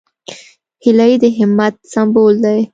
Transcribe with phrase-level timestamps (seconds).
[0.83, 2.53] هیلۍ د همت سمبول ده